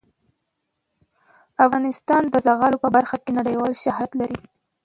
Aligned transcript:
افغانستان 1.65 2.23
د 2.29 2.35
زغال 2.45 2.75
په 2.83 2.87
برخه 2.95 3.15
کې 3.23 3.31
نړیوال 3.39 3.73
شهرت 3.83 4.11
لري. 4.21 4.39